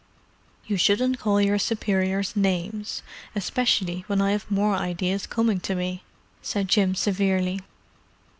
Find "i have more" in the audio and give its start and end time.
4.19-4.73